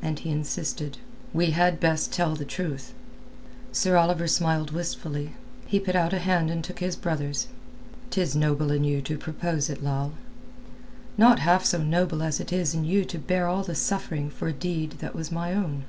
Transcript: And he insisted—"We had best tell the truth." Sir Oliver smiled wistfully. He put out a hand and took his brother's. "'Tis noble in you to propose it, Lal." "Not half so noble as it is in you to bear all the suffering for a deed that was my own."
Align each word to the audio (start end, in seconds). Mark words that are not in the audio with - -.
And 0.00 0.18
he 0.20 0.30
insisted—"We 0.30 1.50
had 1.50 1.80
best 1.80 2.10
tell 2.10 2.34
the 2.34 2.46
truth." 2.46 2.94
Sir 3.72 3.98
Oliver 3.98 4.26
smiled 4.26 4.70
wistfully. 4.70 5.34
He 5.66 5.78
put 5.78 5.94
out 5.94 6.14
a 6.14 6.18
hand 6.18 6.50
and 6.50 6.64
took 6.64 6.78
his 6.78 6.96
brother's. 6.96 7.48
"'Tis 8.08 8.34
noble 8.34 8.70
in 8.70 8.84
you 8.84 9.02
to 9.02 9.18
propose 9.18 9.68
it, 9.68 9.84
Lal." 9.84 10.12
"Not 11.18 11.40
half 11.40 11.66
so 11.66 11.76
noble 11.82 12.22
as 12.22 12.40
it 12.40 12.54
is 12.54 12.74
in 12.74 12.86
you 12.86 13.04
to 13.04 13.18
bear 13.18 13.46
all 13.48 13.64
the 13.64 13.74
suffering 13.74 14.30
for 14.30 14.48
a 14.48 14.52
deed 14.54 14.92
that 15.00 15.14
was 15.14 15.30
my 15.30 15.52
own." 15.52 15.84